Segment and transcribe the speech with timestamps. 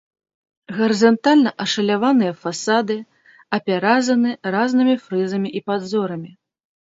[0.77, 2.95] Гарызантальна ашаляваныя фасады
[3.59, 6.31] апяразаны разнымі фрызамі і падзорамі.